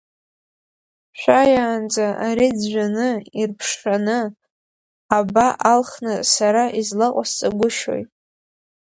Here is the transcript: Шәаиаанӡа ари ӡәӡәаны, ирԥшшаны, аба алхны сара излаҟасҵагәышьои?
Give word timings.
Шәаиаанӡа 1.19 2.07
ари 2.27 2.49
ӡәӡәаны, 2.57 3.09
ирԥшшаны, 3.39 4.19
аба 5.17 5.47
алхны 5.71 6.15
сара 6.33 6.63
излаҟасҵагәышьои? 6.79 8.03